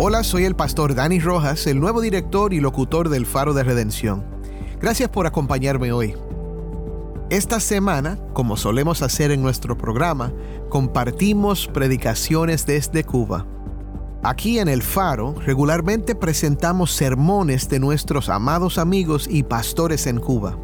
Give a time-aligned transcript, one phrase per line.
[0.00, 4.24] Hola, soy el pastor Dani Rojas, el nuevo director y locutor del Faro de Redención.
[4.80, 6.14] Gracias por acompañarme hoy.
[7.30, 10.32] Esta semana, como solemos hacer en nuestro programa,
[10.68, 13.44] compartimos predicaciones desde Cuba.
[14.22, 20.56] Aquí en el Faro regularmente presentamos sermones de nuestros amados amigos y pastores en Cuba.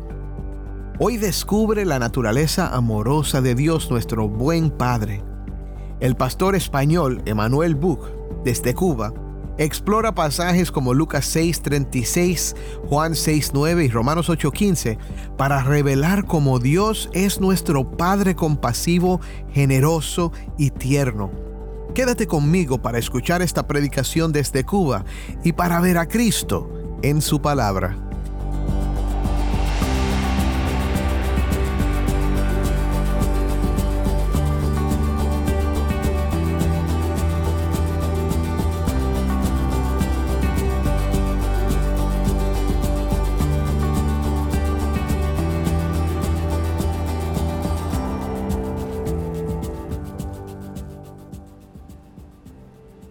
[1.01, 5.25] Hoy descubre la naturaleza amorosa de Dios nuestro buen Padre.
[5.99, 8.05] El pastor español Emanuel Buch,
[8.45, 9.13] desde Cuba,
[9.59, 12.55] explora pasajes como Lucas 6:36,
[12.89, 14.99] Juan 6:9 y Romanos 8:15
[15.37, 19.21] para revelar cómo Dios es nuestro Padre compasivo,
[19.53, 21.31] generoso y tierno.
[21.95, 25.05] Quédate conmigo para escuchar esta predicación desde Cuba
[25.45, 26.69] y para ver a Cristo
[27.03, 28.14] en su palabra.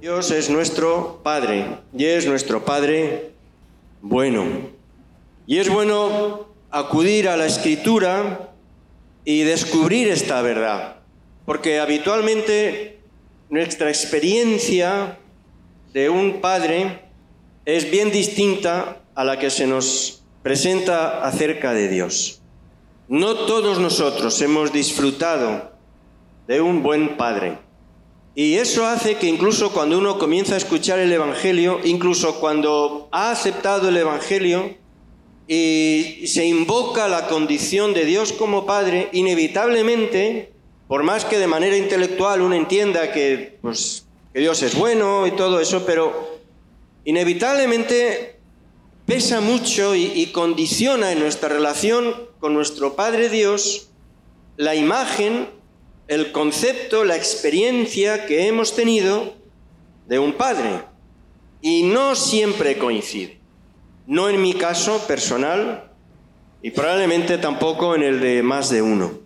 [0.04, 3.32] Dios es nuestro Padre y es nuestro Padre
[4.02, 4.44] bueno.
[5.48, 8.54] Y es bueno acudir a la escritura
[9.24, 10.98] y descubrir esta verdad,
[11.46, 13.00] porque habitualmente
[13.50, 15.20] nuestra experiencia
[15.94, 17.04] de un padre
[17.64, 22.42] es bien distinta a la que se nos presenta acerca de Dios.
[23.08, 25.72] No todos nosotros hemos disfrutado
[26.46, 27.58] de un buen padre.
[28.36, 33.30] Y eso hace que incluso cuando uno comienza a escuchar el Evangelio, incluso cuando ha
[33.30, 34.76] aceptado el Evangelio
[35.48, 40.52] y se invoca la condición de Dios como Padre, inevitablemente,
[40.88, 45.32] por más que de manera intelectual uno entienda que, pues, que Dios es bueno y
[45.32, 46.40] todo eso, pero
[47.06, 48.40] inevitablemente
[49.06, 53.90] pesa mucho y, condiciona en nuestra relación con nuestro Padre Dios
[54.58, 55.50] la imagen
[56.08, 59.36] el concepto, la experiencia que hemos tenido
[60.08, 60.82] de un padre.
[61.62, 63.40] Y no siempre coincide.
[64.06, 65.92] No en mi caso personal
[66.62, 69.20] y probablemente tampoco en el de más de uno.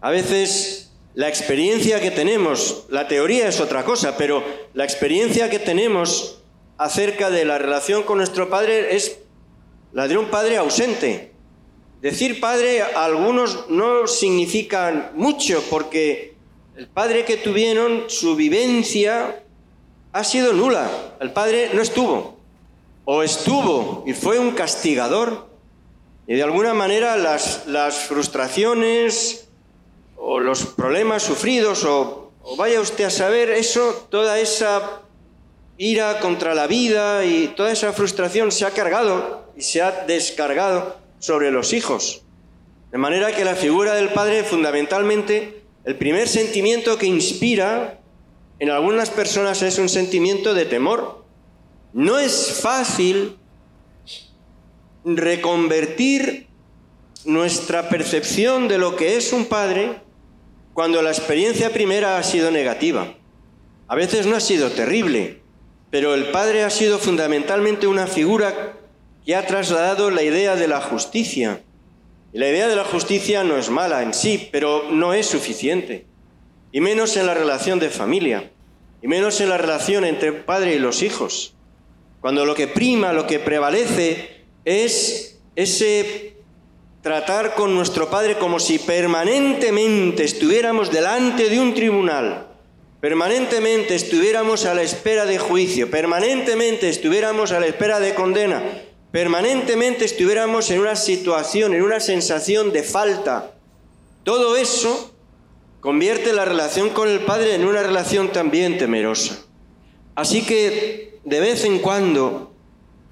[0.00, 4.42] A veces la experiencia que tenemos, la teoría es otra cosa, pero
[4.74, 6.42] la experiencia que tenemos
[6.78, 9.18] acerca de la relación con nuestro padre es
[9.92, 11.31] la de un padre ausente,
[12.02, 16.34] Decir padre a algunos no significa mucho porque
[16.76, 19.44] el padre que tuvieron, su vivencia
[20.12, 20.90] ha sido nula.
[21.20, 22.40] El padre no estuvo.
[23.04, 25.46] O estuvo y fue un castigador.
[26.26, 29.48] Y de alguna manera las, frustraciones
[30.16, 35.02] o los problemas sufridos o vaya usted a saber eso, toda esa
[35.78, 41.01] ira contra la vida y toda esa frustración se ha cargado y se ha descargado
[41.22, 42.24] sobre los hijos.
[42.90, 48.00] De manera que la figura del padre fundamentalmente, el primer sentimiento que inspira
[48.58, 51.24] en algunas personas es un sentimiento de temor.
[51.92, 53.36] No es fácil
[55.04, 56.48] reconvertir
[57.24, 60.00] nuestra percepción de lo que es un padre
[60.74, 63.14] cuando la experiencia primera ha sido negativa.
[63.86, 65.40] A veces no ha sido terrible,
[65.88, 68.81] pero el padre ha sido fundamentalmente una figura
[69.24, 71.62] que ha trasladado la idea de la justicia.
[72.32, 76.06] Y la idea de la justicia no es mala en sí, pero no es suficiente.
[76.72, 78.50] Y menos en la relación de familia,
[79.02, 81.54] y menos en la relación entre padre y los hijos.
[82.20, 86.36] Cuando lo que prima, lo que prevalece es ese
[87.02, 92.46] tratar con nuestro Padre como si permanentemente estuviéramos delante de un tribunal,
[93.00, 98.62] permanentemente estuviéramos a la espera de juicio, permanentemente estuviéramos a la espera de condena,
[99.12, 103.52] permanentemente estuviéramos en una situación, en una sensación de falta.
[104.24, 105.14] Todo eso
[105.80, 109.44] convierte la relación con el Padre en una relación también temerosa.
[110.14, 112.54] Así que de vez en cuando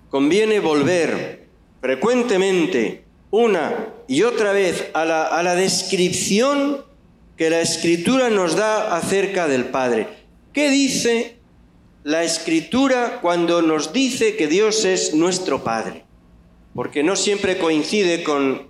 [0.09, 1.49] conviene volver
[1.81, 6.85] frecuentemente una y otra vez a la, descripción
[7.37, 10.09] que la Escritura nos da acerca del Padre.
[10.53, 11.40] ¿Qué dice
[12.03, 16.05] la Escritura cuando nos dice que Dios es nuestro Padre?
[16.75, 18.69] Porque no siempre coincide con,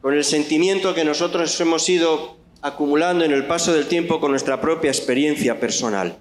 [0.00, 4.60] con el sentimiento que nosotros hemos ido acumulando en el paso del tiempo con nuestra
[4.60, 6.18] propia experiencia personal.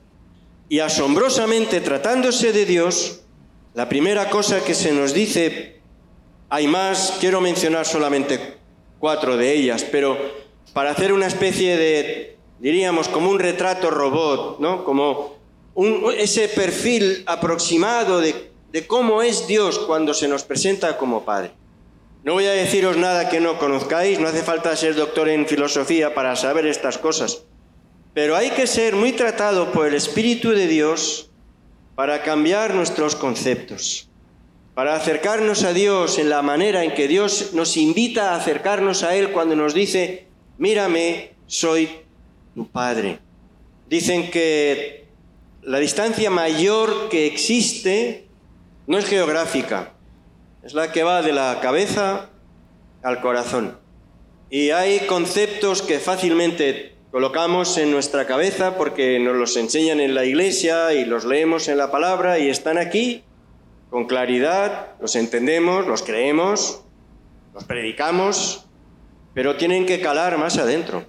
[0.67, 3.21] Y asombrosamente, tratándose de Dios,
[3.73, 5.81] la primera cosa que se nos dice,
[6.49, 8.57] hay más, quiero mencionar solamente
[8.99, 10.17] cuatro de ellas, pero
[10.73, 14.83] para hacer una especie de, diríamos, como un retrato robot, ¿no?
[14.83, 15.40] Como
[16.17, 21.51] ese perfil aproximado de, de cómo es Dios cuando se nos presenta como Padre.
[22.23, 26.13] No voy a deciros nada que no conozcáis, no hace falta ser doctor en filosofía
[26.13, 27.43] para saber estas cosas,
[28.13, 31.31] pero hay que ser muy tratado por el Espíritu de Dios
[31.95, 34.09] para cambiar nuestros conceptos,
[34.75, 39.15] para acercarnos a Dios en la manera en que Dios nos invita a acercarnos a
[39.15, 40.27] Él cuando nos dice,
[40.59, 41.89] mírame, soy
[42.53, 43.19] tu Padre.
[43.89, 45.00] Dicen que
[45.63, 48.27] la distancia mayor que existe
[48.87, 49.93] no es geográfica,
[50.63, 52.29] es la que va de la cabeza
[53.03, 53.77] al corazón.
[54.49, 60.25] Y hay conceptos que fácilmente colocamos en nuestra cabeza porque nos los enseñan en la
[60.25, 63.23] iglesia y los leemos en la palabra y están aquí
[63.89, 66.83] con claridad, los entendemos, los creemos,
[67.53, 68.65] los predicamos,
[69.33, 71.05] pero tienen que calar más adentro.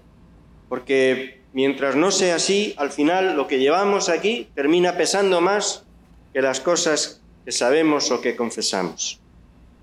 [0.68, 5.84] Porque mientras no sea así, al final lo que llevamos aquí termina pesando más
[6.32, 9.20] que las cosas que sabemos o que confesamos.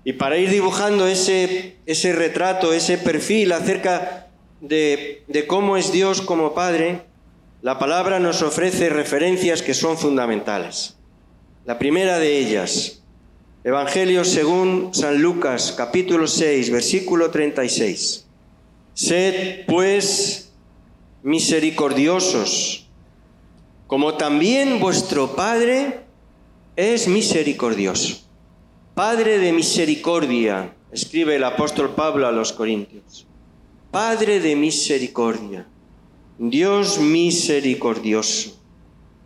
[0.04, 4.28] Y para ir dibujando ese, ese retrato, ese perfil acerca
[4.60, 7.02] de, de cómo es Dios como Padre,
[7.62, 10.96] la palabra nos ofrece referencias que son fundamentales.
[11.66, 13.02] La primera de ellas,
[13.62, 18.26] Evangelio según San Lucas, capítulo 6, versículo 36.
[18.94, 20.49] Sed pues
[21.22, 22.86] misericordiosos,
[23.86, 26.00] como también vuestro Padre
[26.76, 28.24] es misericordioso.
[28.94, 33.26] Padre de misericordia, escribe el apóstol Pablo a los Corintios.
[33.90, 35.66] Padre de misericordia,
[36.38, 38.60] Dios misericordioso,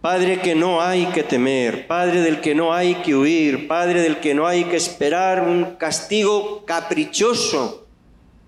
[0.00, 4.20] Padre que no hay que temer, Padre del que no hay que huir, Padre del
[4.20, 7.83] que no hay que esperar un castigo caprichoso.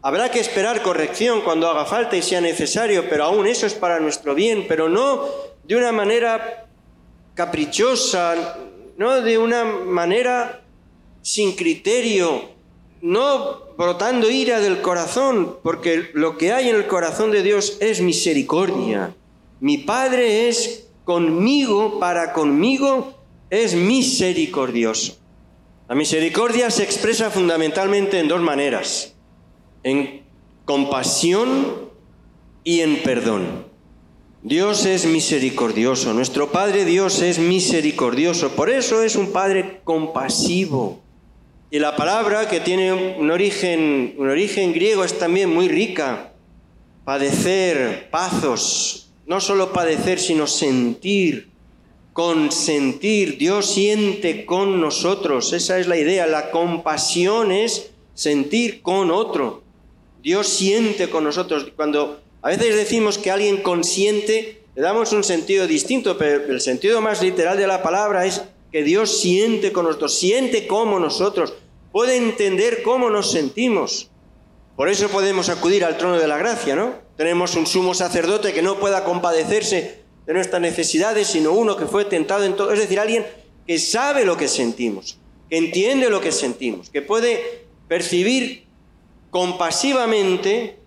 [0.06, 3.98] Habrá que esperar corrección cuando haga falta y sea necesario, pero aún eso es para
[3.98, 5.24] nuestro bien, pero no
[5.64, 6.68] de una manera
[7.34, 8.56] caprichosa,
[8.96, 10.62] no de una manera
[11.22, 12.50] sin criterio,
[13.00, 18.00] no brotando ira del corazón, porque lo que hay en el corazón de Dios es
[18.00, 19.12] misericordia.
[19.58, 23.12] Mi Padre es conmigo, para conmigo,
[23.50, 25.16] es misericordioso.
[25.88, 29.15] La misericordia se expresa fundamentalmente en dos maneras,
[29.86, 30.22] en
[30.64, 31.90] compasión
[32.64, 33.66] y en perdón.
[34.42, 41.00] Dios es misericordioso, nuestro Padre Dios es misericordioso, por eso es un Padre compasivo.
[41.70, 46.32] Y la palabra que tiene un origen, un origen griego es también muy rica.
[47.04, 51.50] Padecer, pazos, no solo padecer, sino sentir,
[52.12, 53.38] consentir.
[53.38, 56.26] Dios siente con nosotros, esa es la idea.
[56.26, 59.65] La compasión es sentir con otro.
[60.26, 61.68] Dios siente con nosotros.
[61.76, 67.00] Cuando a veces decimos que alguien consiente, le damos un sentido distinto, pero el sentido
[67.00, 68.42] más literal de la palabra es
[68.72, 71.54] que Dios siente con nosotros, siente como nosotros,
[71.92, 74.10] puede entender cómo nos sentimos.
[74.74, 76.94] Por eso podemos acudir al trono de la gracia, ¿no?
[77.16, 82.04] Tenemos un sumo sacerdote que no pueda compadecerse de nuestras necesidades, sino uno que fue
[82.04, 83.24] tentado en todo, es decir, alguien
[83.64, 88.65] que sabe lo que sentimos, que entiende lo que sentimos, que puede percibir
[89.30, 90.78] compasivamente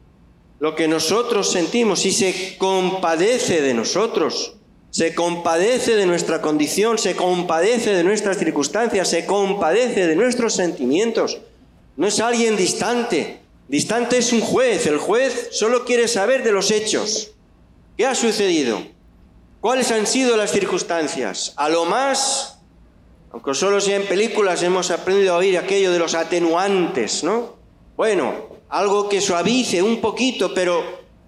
[0.59, 4.55] lo que nosotros sentimos y se compadece de nosotros
[4.91, 11.39] se compadece de nuestra condición, se compadece de nuestras circunstancias, se compadece de nuestros sentimientos.
[11.95, 13.39] No es alguien distante.
[13.67, 14.87] Distante es un juez.
[14.87, 17.31] El juez solo quiere saber de los hechos.
[17.97, 18.81] ¿Qué ha sucedido?
[19.61, 21.53] ¿Cuáles han sido las circunstancias?
[21.57, 22.59] A lo más,
[23.31, 27.58] aunque solo sea en películas, hemos aprendido a oír aquello de los atenuantes, ¿no?
[27.99, 28.33] Bueno,
[28.69, 30.81] algo que suavice un poquito, pero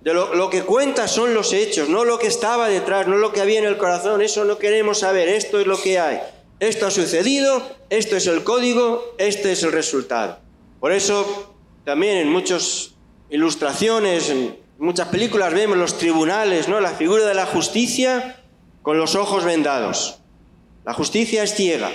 [0.03, 3.59] lo, que cuenta son los hechos, no lo que estaba detrás, no lo que había
[3.59, 4.21] en el corazón.
[4.21, 5.27] Eso no queremos saber.
[5.27, 6.21] Esto es lo que hay.
[6.61, 10.39] Esto ha sucedido, esto es el código, este es el resultado.
[10.79, 12.93] Por eso también en muchas
[13.29, 16.79] ilustraciones, en muchas películas vemos los tribunales, ¿no?
[16.79, 18.41] La figura de la justicia
[18.81, 20.19] con los ojos vendados.
[20.85, 21.91] La justicia es ciega.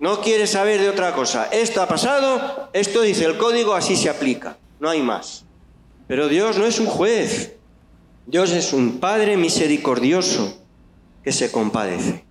[0.00, 1.48] No quiere saber de otra cosa.
[1.50, 4.56] Esto ha pasado, esto dice el código, así se aplica.
[4.78, 5.44] No hay más.
[6.06, 7.56] Pero Dios no es un juez.
[8.26, 10.56] Dios es un Padre misericordioso
[11.24, 12.24] que se compadece.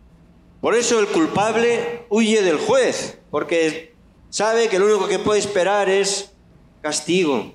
[0.61, 3.93] Por eso el culpable huye del juez, porque
[4.29, 6.31] sabe que lo único que puede esperar es
[6.81, 7.53] castigo.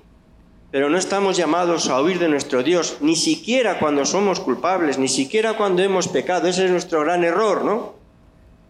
[0.71, 5.07] Pero no estamos llamados a huir de nuestro Dios, ni siquiera cuando somos culpables, ni
[5.07, 6.47] siquiera cuando hemos pecado.
[6.47, 8.02] Ese es nuestro gran error, ¿no?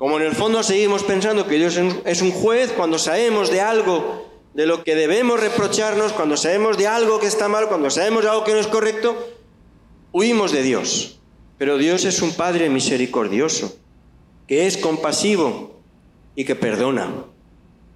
[0.03, 4.25] Como en el fondo seguimos pensando que Dios es un juez cuando sabemos de algo
[4.53, 8.29] de lo que debemos reprocharnos, cuando sabemos de algo que está mal, cuando sabemos de
[8.29, 9.15] algo que no es correcto,
[10.12, 11.22] huimos de Dios.
[11.57, 13.77] Pero Dios es un Padre misericordioso,
[14.45, 15.79] que es compasivo
[16.36, 17.10] y que perdona.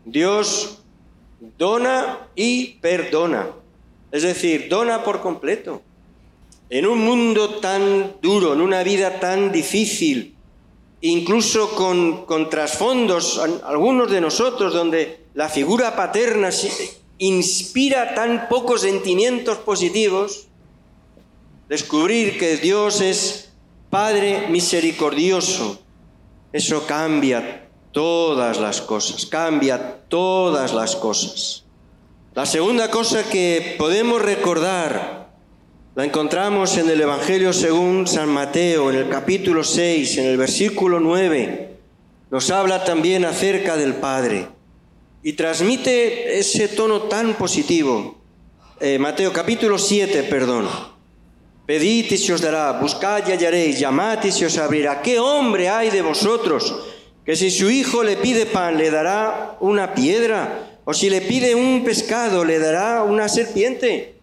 [0.05, 0.79] Dios
[1.57, 3.49] dona y perdona.
[4.13, 5.81] Es decir, dona por completo.
[6.69, 10.36] En un mundo tan duro, en una vida tan difícil,
[11.01, 16.49] incluso con, con trasfondos, algunos de nosotros, donde la figura paterna
[17.19, 20.47] inspira tan pocos sentimientos positivos,
[21.69, 23.51] descubrir que Dios es
[23.89, 25.79] Padre misericordioso,
[26.51, 31.63] eso cambia todas las cosas, cambia todas las cosas.
[32.35, 35.16] La segunda cosa que podemos recordar
[35.97, 40.99] la encontramos en el Evangelio según San Mateo, en el capítulo 6, en el versículo
[40.99, 41.71] 9.
[42.29, 44.47] Nos habla también acerca del Padre
[45.23, 48.15] y transmite ese tono tan positivo.
[48.79, 50.69] Eh, Mateo capítulo 7, perdón.
[51.65, 55.01] Pedid y se os dará, buscad y hallaréis, llamad y se os abrirá.
[55.01, 56.75] ¿Qué hombre hay de vosotros
[57.25, 60.79] que si su hijo le pide pan le dará una piedra?
[60.85, 64.16] ¿O si le pide un pescado le dará una serpiente?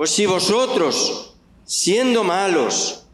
[0.00, 3.04] Pues si vosotros, siendo malos,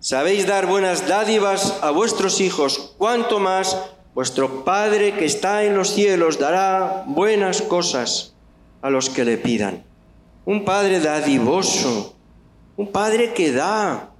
[0.00, 3.76] sabéis dar buenas dádivas a vuestros hijos, cuánto más
[4.14, 8.34] vuestro Padre que está en los cielos dará buenas cosas
[8.80, 9.84] a los que le pidan.
[10.46, 12.14] Un Padre dadivoso,
[12.78, 14.14] un Padre que da,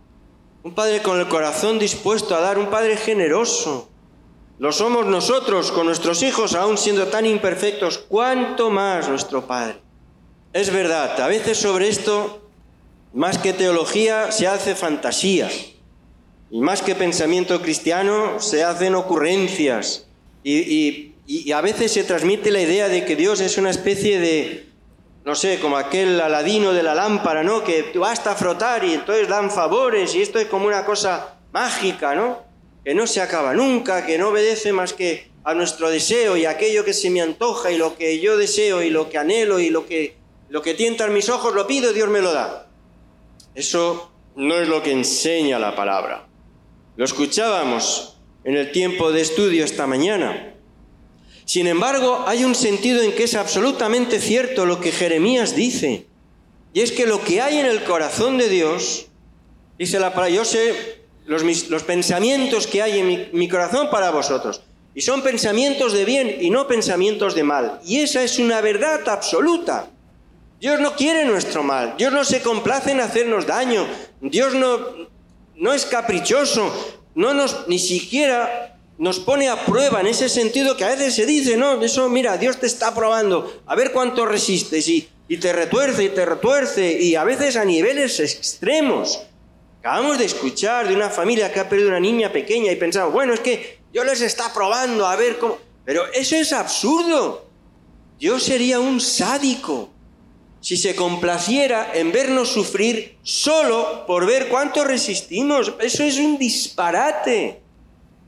[0.65, 3.89] un Padre con el corazón dispuesto a dar, un Padre generoso.
[4.59, 9.92] Lo somos nosotros con nuestros hijos, aún siendo tan imperfectos, cuánto más nuestro Padre.
[10.53, 12.43] Es verdad, a veces sobre esto,
[13.15, 15.51] más que teología, se hace fantasía.
[16.51, 20.07] Y más que pensamiento cristiano, se hacen ocurrencias.
[20.45, 21.09] Y,
[21.55, 24.67] a veces se transmite la idea de que Dios es una especie de,
[25.25, 27.65] no sé, como aquel aladino de la lámpara, ¿no?
[27.65, 32.43] Que basta frotar y entonces dan favores y esto es como una cosa mágica, ¿no?
[32.85, 36.85] Que no se acaba nunca, que no obedece más que a nuestro deseo y aquello
[36.85, 39.87] que se me antoja y lo que yo deseo y lo que anhelo y lo
[39.87, 40.22] que
[40.53, 42.69] lo que tientan mis ojos lo pido y Dios me lo da.
[43.55, 46.29] Eso no es lo que enseña la palabra.
[46.95, 50.53] Lo escuchábamos en el tiempo de estudio esta mañana.
[51.47, 56.05] Sin embargo, hay un sentido en que es absolutamente cierto lo que Jeremías dice.
[56.75, 59.07] Y es que lo que hay en el corazón de Dios,
[59.79, 64.61] dice la palabra, yo sé los, pensamientos que hay en mi corazón para vosotros.
[64.95, 67.81] Y son pensamientos de bien y no pensamientos de mal.
[67.87, 69.89] Y esa es una verdad absoluta.
[70.63, 73.85] Dios no quiere nuestro mal, Dios no se complace en hacernos daño,
[74.21, 74.79] Dios no,
[75.57, 76.73] no es caprichoso,
[77.17, 81.27] no nos, ni siquiera nos pone a prueba en ese sentido que a veces se
[81.27, 85.53] dice, no, eso mira, Dios te está probando, a ver cuánto resistes y, y te
[85.53, 89.21] retuerce y te retuerce y a veces a niveles extremos.
[89.81, 93.35] Acabamos de escuchar de una familia que ha perdido una niña pequeña y pensamos, bueno,
[93.35, 95.59] es que Dios les está probando a ver cómo...
[95.85, 97.49] Pero eso es absurdo.
[98.21, 99.92] Dios sería un sádico
[100.63, 105.73] si se complaciera en vernos sufrir solo por ver cuánto resistimos.
[105.81, 107.61] Eso es un disparate.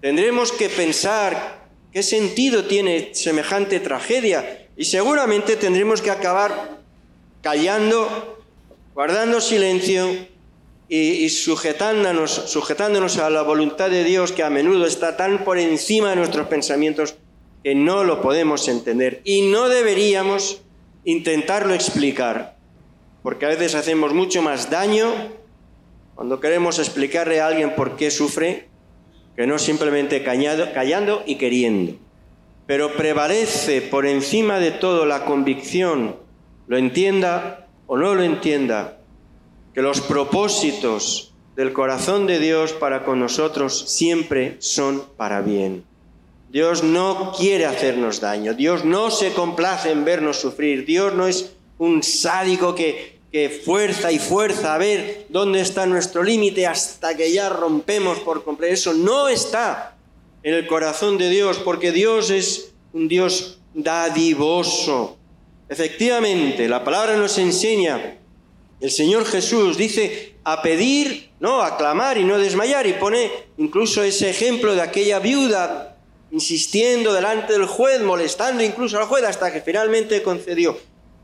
[0.00, 6.81] Tendremos que pensar qué sentido tiene semejante tragedia y seguramente tendremos que acabar
[7.41, 8.43] callando,
[8.95, 10.11] guardando silencio
[10.88, 16.11] y, sujetándonos, sujetándonos a la voluntad de Dios que a menudo está tan por encima
[16.11, 17.14] de nuestros pensamientos
[17.62, 20.63] que no lo podemos entender y no deberíamos
[21.04, 22.56] intentarlo explicar,
[23.23, 25.12] porque a veces hacemos mucho más daño
[26.14, 28.68] cuando queremos explicarle a alguien por qué sufre
[29.37, 31.94] que no simplemente callando y queriendo.
[32.66, 36.16] Pero prevalece por encima de todo la convicción,
[36.66, 38.99] lo entienda o no lo entienda,
[39.75, 45.84] que los propósitos del corazón de Dios para con nosotros siempre son para bien.
[46.54, 51.56] Dios no quiere hacernos daño, Dios no se complace en vernos sufrir, Dios no es
[51.78, 57.32] un sádico que, que fuerza y fuerza a ver dónde está nuestro límite hasta que
[57.32, 58.73] ya rompemos por completo.
[58.73, 59.96] Eso no está
[60.44, 65.16] en el corazón de Dios, porque Dios es un Dios dadivoso.
[65.68, 68.18] Efectivamente, la palabra nos enseña
[68.80, 74.04] El Señor Jesús dice a pedir, no, a clamar y no desmayar y pone incluso
[74.04, 75.94] ese ejemplo de aquella viuda
[76.35, 80.76] insistiendo delante del juez, molestando incluso al juez hasta que finalmente concedió.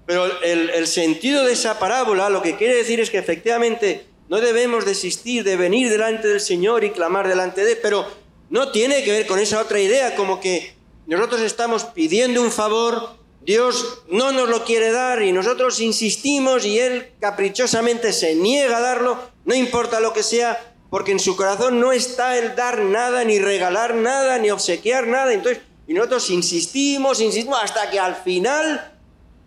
[0.07, 4.85] Pero el, sentido de esa parábola lo que quiere decir es que efectivamente no debemos
[4.85, 8.07] desistir de venir delante del Señor y clamar delante de Él, pero
[8.51, 10.75] no tiene que ver con esa otra idea como que
[11.07, 16.79] nosotros estamos pidiendo un favor, Dios no nos lo quiere dar y nosotros insistimos y
[16.79, 21.81] Él caprichosamente se niega a darlo, no importa lo que sea, porque en su corazón
[21.81, 25.33] no está el dar nada, ni regalar nada, ni obsequiar nada.
[25.33, 28.93] Entonces, y nosotros insistimos, insistimos, hasta que al final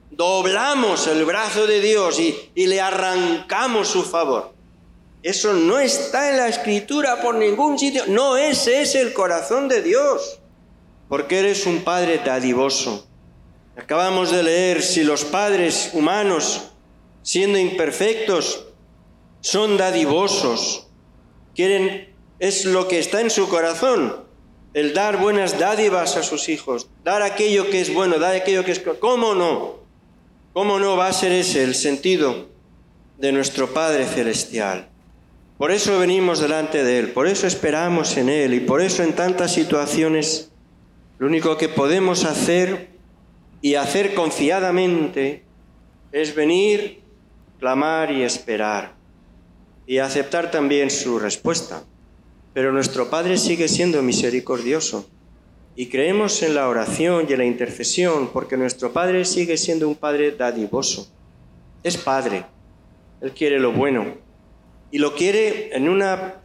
[0.09, 4.53] doblamos el brazo de Dios y, y le arrancamos su favor.
[5.21, 8.03] Eso no está en la escritura por ningún sitio.
[8.07, 10.39] No ese es el corazón de Dios.
[11.07, 13.07] Porque eres un Padre dadivoso.
[13.75, 16.61] Acabamos de leer si los padres humanos,
[17.23, 18.65] siendo imperfectos,
[19.41, 20.82] son dadivosos.
[21.55, 24.15] Quieren, es lo que está en su corazón,
[24.73, 28.71] el dar buenas dádivas a sus hijos, dar aquello que es bueno, dar aquello que
[28.71, 28.81] es...
[28.99, 29.75] ¿Cómo no?
[30.51, 32.49] ¿Cómo no va a ser ese el sentido
[33.19, 34.89] de nuestro Padre Celestial?
[35.59, 39.13] Por eso venimos delante de Él, por eso esperamos en Él y por eso en
[39.13, 40.49] tantas situaciones
[41.19, 42.89] lo único que podemos hacer
[43.61, 45.43] y hacer confiadamente
[46.11, 47.01] es venir,
[47.59, 49.02] clamar y esperar
[49.85, 51.83] y aceptar también su respuesta.
[52.53, 55.09] Pero nuestro Padre sigue siendo misericordioso
[55.75, 59.95] y creemos en la oración y en la intercesión porque nuestro Padre sigue siendo un
[59.95, 61.07] Padre dadivoso.
[61.83, 62.45] Es Padre,
[63.21, 64.23] Él quiere lo bueno
[64.93, 66.35] y lo quiere en una,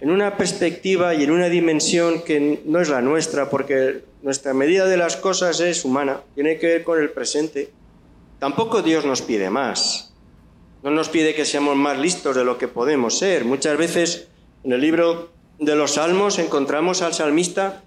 [0.00, 4.86] en una perspectiva y en una dimensión que no es la nuestra, porque nuestra medida
[4.86, 7.70] de las cosas es humana, tiene que ver con el presente.
[8.38, 10.05] Tampoco Dios nos pide más.
[10.82, 13.44] No nos pide que seamos más listos de lo que podemos ser.
[13.44, 14.28] Muchas veces
[14.62, 17.82] en el libro de los Salmos encontramos al salmista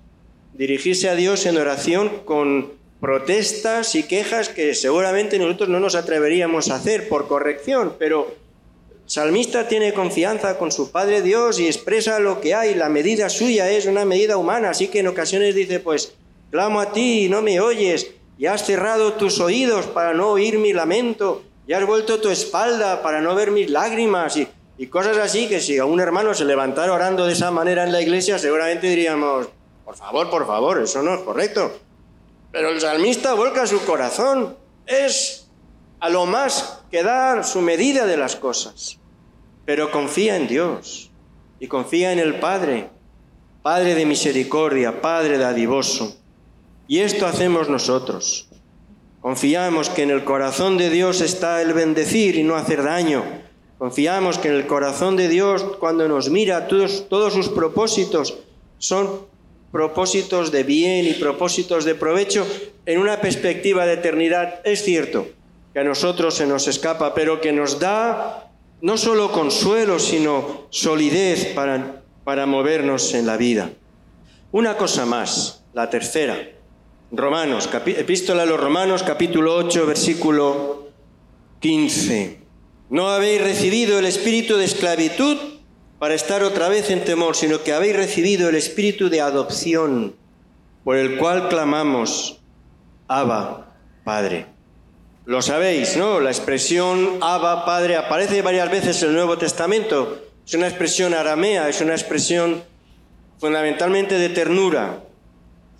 [0.54, 6.70] dirigirse a Dios en oración con protestas y quejas que seguramente nosotros no nos atreveríamos
[6.70, 8.36] a hacer por corrección, pero
[9.06, 12.76] salmista tiene confianza con su Padre Dios y expresa lo que hay.
[12.76, 16.14] La medida suya es una medida humana, así que en ocasiones dice, pues,
[16.52, 20.58] clamo a ti y no me oyes, y has cerrado tus oídos para no oír
[20.58, 25.48] mi lamento, y has vuelto tu espalda para no ver mis lágrimas, y, cosas así
[25.48, 28.88] que si a un hermano se levantara orando de esa manera en la iglesia, seguramente
[28.88, 29.48] diríamos,
[29.86, 31.72] por favor, por favor, eso no es correcto.
[32.52, 35.48] Pero el salmista vuelca su corazón, es
[36.00, 39.00] a lo más que dar su medida de las cosas
[39.70, 41.12] pero confía en Dios
[41.60, 42.90] y confía en el Padre,
[43.62, 46.18] Padre de misericordia, Padre dadivoso.
[46.88, 48.49] Y esto hacemos nosotros.
[49.22, 53.24] Confiamos que en el corazón de Dios está el bendecir y no hacer daño.
[53.78, 58.38] Confiamos que en el corazón de Dios, cuando nos mira, todos, todos sus propósitos
[58.78, 59.28] son
[59.72, 62.46] propósitos de bien y propósitos de provecho
[62.86, 64.62] en una perspectiva de eternidad.
[64.64, 65.28] Es cierto
[65.74, 68.52] que a nosotros se nos escapa, pero que nos da
[68.82, 73.72] no solo consuelo, sino solidez para, para movernos en la vida.
[74.52, 76.59] Una cosa más, la tercera.
[77.12, 80.90] Romanos, epístola a los Romanos, capítulo 8, versículo
[81.60, 82.40] 15.
[82.92, 85.38] No habéis recibido el espíritu de esclavitud
[85.98, 90.16] para estar otra vez en temor, sino que habéis recibido el espíritu de adopción,
[90.84, 92.42] por el cual clamamos,
[93.08, 94.46] Abba, Padre.
[95.26, 96.20] Lo sabéis, ¿no?
[96.20, 100.20] La expresión Abba, Padre, aparece varias veces en el Nuevo Testamento.
[100.46, 102.64] Es una expresión aramea, es una expresión
[103.40, 105.09] fundamentalmente de ternura,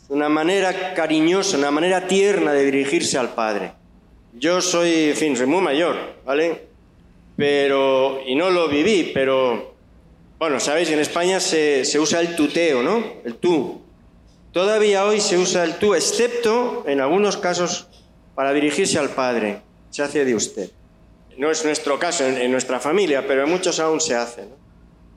[0.10, 3.72] una manera cariñosa, una manera tierna de dirigirse al Padre.
[4.34, 5.96] Yo soy, en fin, soy muy mayor,
[6.26, 6.68] ¿vale?
[7.36, 9.76] Pero, y no lo viví, pero,
[10.38, 13.04] bueno, sabéis, en España se, se usa el tuteo, ¿no?
[13.24, 13.82] El tú.
[14.52, 17.88] Todavía hoy se usa el tú, excepto en algunos casos
[18.36, 19.62] para dirigirse al Padre.
[19.92, 20.72] Se hace de usted.
[21.38, 24.44] No es nuestro caso en, nuestra familia, pero en muchos aún se hace.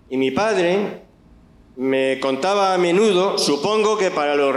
[0.08, 1.00] Y mi padre
[1.76, 4.52] me contaba a menudo, supongo que para lo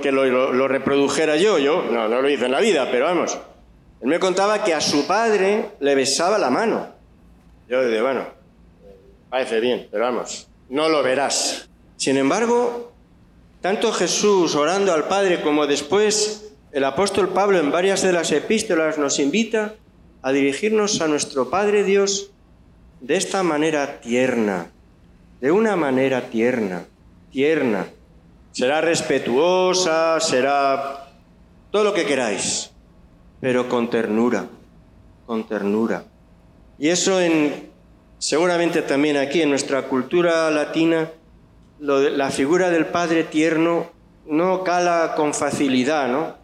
[0.00, 3.38] que lo, reprodujera yo, yo no, no lo hice en la vida, pero vamos,
[4.00, 6.88] él me contaba que a su padre le besaba la mano.
[7.68, 8.26] Yo dije, bueno,
[9.30, 11.68] parece bien, pero vamos, no lo verás.
[11.96, 12.92] Sin embargo,
[13.60, 18.98] tanto Jesús orando al Padre como después el apóstol Pablo en varias de las epístolas
[18.98, 19.76] nos invita
[20.20, 22.30] a dirigirnos a nuestro Padre Dios
[23.00, 24.70] de esta manera tierna,
[25.44, 26.86] de una manera tierna,
[27.30, 27.86] tierna.
[28.52, 31.10] Será respetuosa, será
[31.70, 32.70] todo lo que queráis,
[33.42, 34.46] pero con ternura,
[35.26, 36.04] con ternura.
[36.78, 37.68] Y eso en,
[38.16, 41.10] seguramente también aquí en nuestra cultura latina,
[41.78, 43.90] la figura del padre tierno
[44.26, 46.36] no cala con facilidad, ¿no?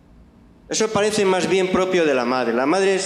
[0.68, 2.52] Eso parece más bien propio de la madre.
[2.52, 3.00] La madre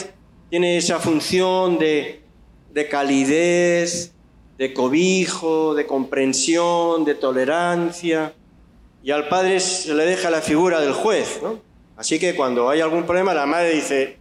[0.50, 2.24] tiene esa función de,
[2.72, 4.13] de calidez,
[4.58, 8.34] de cobijo, de comprensión, de tolerancia,
[9.02, 11.40] y al padre se le deja la figura del juez.
[11.96, 14.18] Así que cuando hay algún problema, la madre dice,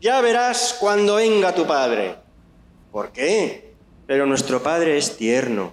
[0.00, 2.16] ya verás cuando venga tu padre.
[2.90, 3.74] ¿Por qué?
[4.06, 5.72] Pero nuestro padre es tierno,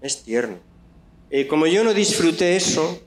[0.00, 0.56] es tierno.
[1.30, 3.00] Y como yo no disfruté eso,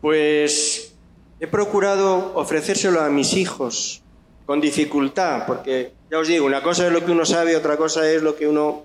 [0.00, 0.94] pues
[1.40, 4.02] he procurado ofrecérselo a mis hijos
[4.46, 8.10] con dificultad, porque ya os digo, una cosa es lo que uno sabe, otra cosa
[8.10, 8.84] es lo que uno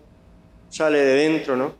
[0.69, 1.73] sale de dentro, ¿no?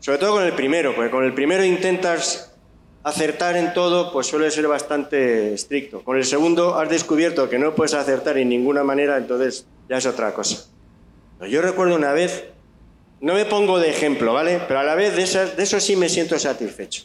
[0.00, 2.54] Sobre todo con el primero, porque con el primero intentas
[3.02, 6.02] acertar en todo, pues suele ser bastante estricto.
[6.02, 10.06] Con el segundo has descubierto que no puedes acertar en ninguna manera, entonces ya es
[10.06, 10.66] otra cosa.
[11.48, 12.44] Yo recuerdo una vez,
[13.20, 14.60] no me pongo de ejemplo, ¿vale?
[14.68, 17.04] Pero a la vez de, de eso sí me siento satisfecho.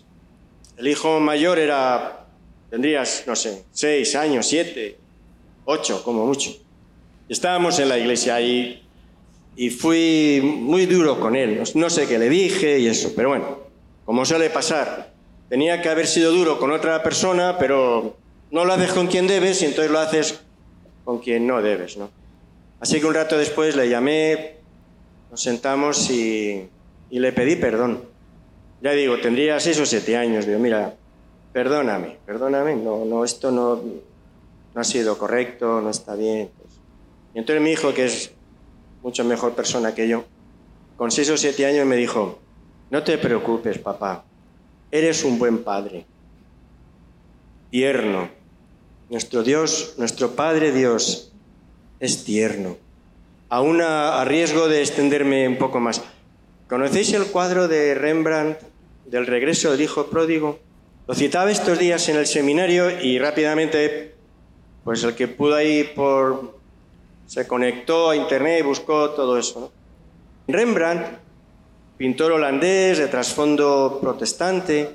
[0.78, 2.26] El hijo mayor era,
[2.70, 4.98] tendrías, no sé, seis años, siete,
[5.64, 6.52] ocho, como mucho.
[7.30, 8.85] Estábamos en la iglesia y,
[9.56, 11.64] y fui muy duro con él.
[11.76, 13.60] No sé qué le dije y eso, pero bueno,
[14.06, 15.14] como suele pasar,
[15.50, 18.18] tenía que haber sido duro con otra persona, pero
[18.52, 20.42] no lo haces con quien debes y entonces lo haces
[21.04, 22.10] con quien no debes, ¿no?
[22.80, 24.58] Así que un rato después le llamé,
[25.32, 26.68] nos sentamos y,
[27.10, 28.04] y le pedí perdón.
[28.82, 30.46] Ya digo, tendría seis o siete años.
[30.46, 30.94] Digo, mira,
[31.54, 33.82] perdóname, perdóname, no, no, esto no,
[34.74, 36.50] no ha sido correcto, no está bien.
[37.34, 38.32] Y entonces mi hijo, que es
[39.06, 40.26] mucho mejor persona que yo,
[40.98, 42.40] con seis o siete años me dijo,
[42.90, 44.26] no te preocupes, papá,
[44.90, 46.08] eres un buen padre,
[47.70, 48.30] tierno.
[49.08, 51.32] Nuestro Dios, nuestro Padre Dios,
[52.00, 52.78] es tierno.
[53.50, 56.02] Aún a, a riesgo de extenderme un poco más.
[56.68, 58.58] ¿Conocéis el cuadro de Rembrandt
[59.06, 60.58] del regreso del hijo pródigo.
[61.08, 64.16] Lo citaba estos días en el seminario y rápidamente,
[64.84, 66.55] pues el que pudo ir por...
[67.26, 69.72] se conectó a internet y buscó todo eso.
[70.48, 71.06] Rembrandt,
[71.98, 74.90] pintor holandés de trasfondo protestante,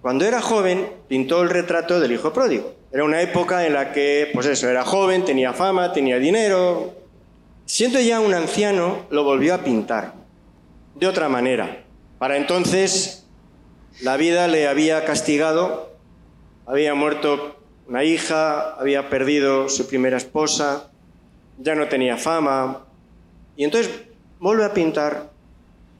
[0.00, 2.74] cuando era joven pintó el retrato del hijo pródigo.
[2.92, 6.94] Era una época en la que, pues eso, era joven, tenía fama, tenía dinero.
[7.66, 10.14] Siendo ya un anciano, lo volvió a pintar
[10.94, 11.84] de otra manera.
[12.18, 13.26] Para entonces
[14.00, 15.92] la vida le había castigado,
[16.66, 20.90] había muerto una hija, había perdido su primera esposa,
[21.58, 22.84] ya no tenía fama,
[23.56, 23.90] y entonces
[24.38, 25.30] vuelve a pintar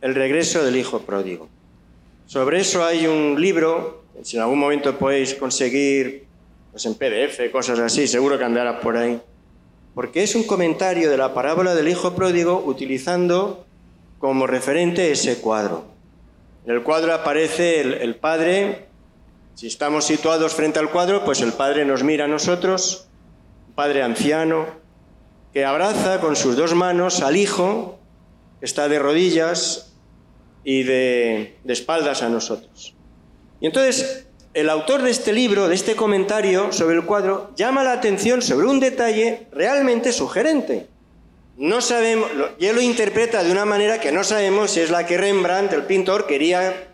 [0.00, 1.48] el regreso del hijo pródigo.
[2.26, 6.26] Sobre eso hay un libro, si en algún momento podéis conseguir
[6.70, 9.20] pues en PDF, cosas así, seguro que andará por ahí,
[9.94, 13.64] porque es un comentario de la parábola del hijo pródigo utilizando
[14.18, 15.84] como referente ese cuadro.
[16.66, 18.86] En el cuadro aparece el, Padre,
[19.54, 23.08] si estamos situados frente al cuadro, pues el Padre nos mira a nosotros,
[23.68, 24.66] un Padre anciano,
[25.52, 27.98] que abraza con sus dos manos al Hijo,
[28.60, 29.92] que está de rodillas
[30.64, 32.94] y de, espaldas a nosotros.
[33.60, 37.92] Y entonces el autor de este libro, de este comentario sobre el cuadro, llama la
[37.92, 40.86] atención sobre un detalle realmente sugerente.
[41.56, 45.06] No sabemos, y él lo interpreta de una manera que no sabemos si es la
[45.06, 46.88] que Rembrandt, el pintor, quería,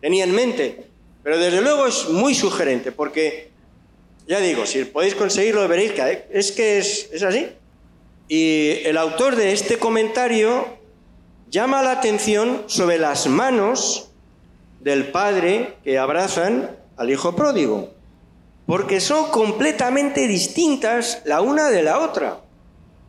[0.00, 0.86] tenía en mente.
[1.22, 3.50] Pero desde luego es muy sugerente, porque,
[4.26, 7.48] ya digo, si podéis conseguirlo, veréis que es que es así.
[8.28, 10.66] Y el autor de este comentario
[11.48, 14.10] llama la atención sobre las manos
[14.80, 17.90] del padre que abrazan al hijo pródigo,
[18.66, 22.40] porque son completamente distintas la una de la otra.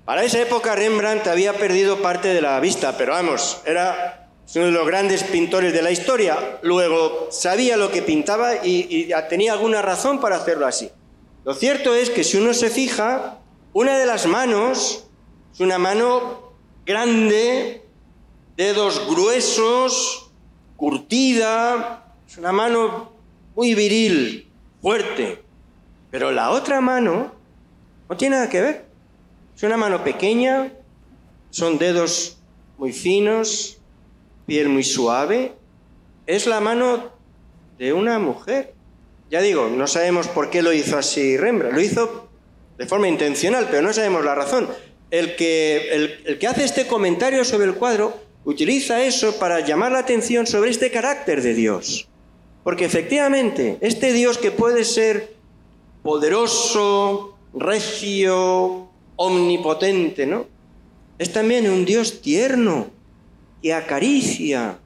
[0.05, 4.71] Para esa época Rembrandt había perdido parte de la vista, pero vamos, era uno de
[4.71, 6.59] los grandes pintores de la historia.
[6.61, 10.89] Luego sabía lo que pintaba y, tenía alguna razón para hacerlo así.
[11.43, 13.39] Lo cierto es que si uno se fija,
[13.73, 15.06] una de las manos
[15.57, 16.53] es una mano
[16.85, 17.81] grande,
[18.55, 20.29] dedos gruesos,
[20.75, 23.11] curtida, es una mano
[23.55, 24.51] muy viril,
[24.83, 25.43] fuerte.
[26.11, 27.31] Pero la otra mano
[28.07, 28.85] no tiene nada que ver.
[29.55, 30.73] Es una mano pequeña,
[31.49, 32.37] son dedos
[32.77, 33.79] muy finos,
[34.45, 35.53] piel muy suave.
[36.27, 37.13] Es la mano
[37.79, 38.75] de una mujer.
[39.31, 41.73] Ya digo, no sabemos por qué lo hizo así Rembrandt.
[41.73, 42.29] Lo hizo
[42.77, 44.69] de forma intencional, pero no sabemos la razón.
[45.09, 49.99] El que, el, que hace este comentario sobre el cuadro utiliza eso para llamar la
[49.99, 52.07] atención sobre este carácter de Dios.
[52.63, 55.35] Porque efectivamente, este Dios que puede ser
[56.03, 60.45] poderoso, recio, omnipotente, ¿no?
[61.17, 62.87] Es también un Dios tierno
[63.61, 64.79] que acaricia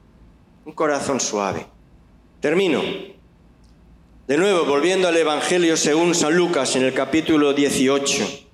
[0.64, 1.66] un corazón suave.
[2.40, 2.82] Termino.
[4.26, 8.51] De nuevo, volviendo al Evangelio según San Lucas en el capítulo 18.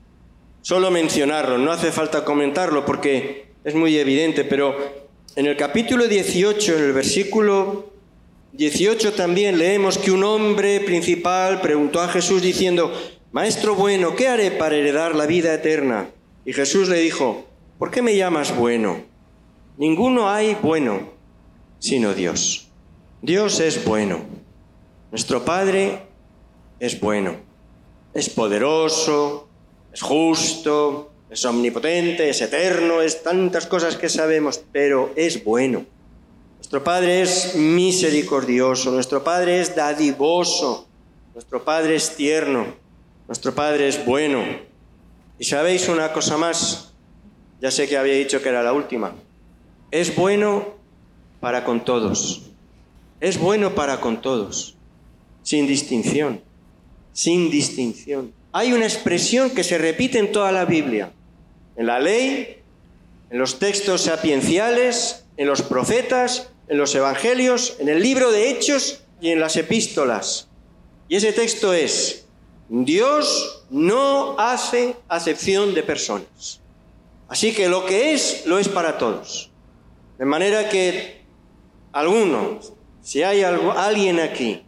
[0.62, 4.76] Solo mencionarlo, no hace falta comentarlo porque es muy evidente, pero
[5.36, 7.90] en el capítulo 18, en el versículo
[8.52, 12.92] 18 también leemos que un hombre principal preguntó a Jesús diciendo,
[13.32, 16.10] Maestro bueno, ¿qué haré para heredar la vida eterna?
[16.44, 17.46] Y Jesús le dijo,
[17.78, 19.02] ¿por qué me llamas bueno?
[19.76, 21.18] Ninguno hay bueno
[21.78, 22.68] sino Dios.
[23.22, 24.20] Dios es bueno.
[25.10, 26.02] Nuestro Padre
[26.80, 27.36] es bueno.
[28.14, 29.47] Es poderoso,
[29.92, 35.84] es justo, es omnipotente, es eterno, es tantas cosas que sabemos, pero es bueno.
[36.56, 40.86] Nuestro Padre es misericordioso, nuestro Padre es dadivoso,
[41.34, 42.66] nuestro Padre es tierno,
[43.26, 44.42] nuestro Padre es bueno.
[45.38, 46.92] Y sabéis una cosa más,
[47.60, 49.14] ya sé que había dicho que era la última,
[49.90, 50.74] es bueno
[51.40, 52.50] para con todos,
[53.20, 54.76] es bueno para con todos,
[55.42, 56.42] sin distinción,
[57.12, 58.37] sin distinción.
[58.58, 61.12] Hay una expresión que se repite en toda la Biblia,
[61.76, 62.60] en la ley,
[63.30, 69.04] en los textos sapienciales, en los profetas, en los evangelios, en el libro de Hechos
[69.20, 70.48] y en las epístolas.
[71.08, 72.26] Y ese texto es,
[72.68, 76.60] Dios no hace acepción de personas.
[77.28, 79.52] Así que lo que es, lo es para todos.
[80.18, 81.22] De manera que
[81.92, 82.58] alguno,
[83.02, 84.64] si hay alguien aquí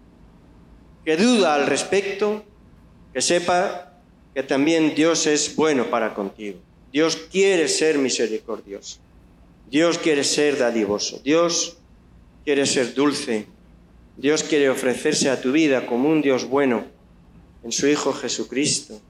[1.04, 2.44] que duda al respecto,
[3.12, 3.92] que sepa
[4.34, 6.58] que también Dios es bueno para contigo.
[6.92, 8.98] Dios quiere ser misericordioso.
[9.70, 11.20] Dios quiere ser dadivoso.
[11.22, 11.76] Dios
[12.44, 13.46] quiere ser dulce.
[14.16, 16.84] Dios quiere ofrecerse a tu vida como un Dios bueno
[17.62, 19.00] en su Hijo Jesucristo.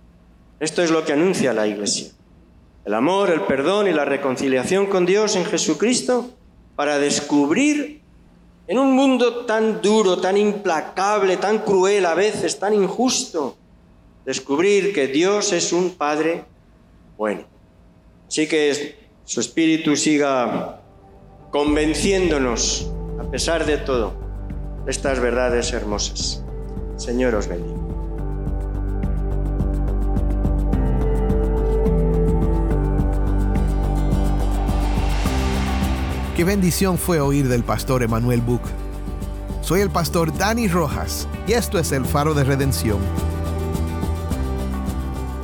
[0.61, 2.11] Esto es lo que anuncia la Iglesia.
[2.85, 6.31] El amor, el perdón y la reconciliación con Dios en Jesucristo
[6.77, 8.01] para descubrir
[8.67, 13.57] en un mundo tan duro, tan implacable, tan cruel a veces, tan injusto,
[14.25, 16.45] descubrir que Dios es un Padre
[17.17, 17.45] bueno.
[18.29, 20.83] Así que su Espíritu siga
[21.51, 24.15] convenciéndonos a pesar de todo,
[24.87, 26.43] estas verdades hermosas.
[26.97, 27.79] Señor os bendiga.
[36.37, 38.63] Qué bendición fue oír del pastor Emanuel Buch.
[39.61, 42.99] Soy el pastor Dani Rojas y esto es el Faro de Redención.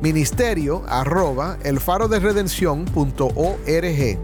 [0.00, 4.18] ministerio arroba elfaroderedención.org.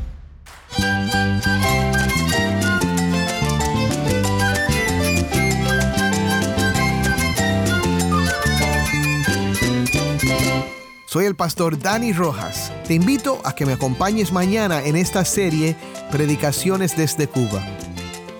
[11.14, 12.72] Soy el pastor Dani Rojas.
[12.88, 15.76] Te invito a que me acompañes mañana en esta serie
[16.10, 17.62] Predicaciones desde Cuba.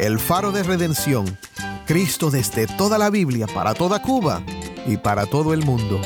[0.00, 1.38] El faro de redención
[1.86, 4.42] Cristo desde toda la Biblia, para toda Cuba
[4.88, 6.00] y para todo el mundo.